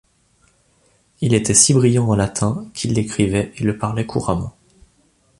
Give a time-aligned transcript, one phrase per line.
[1.19, 4.55] Il était si brillant en latin qu’il l’écrivait et le parlait couramment.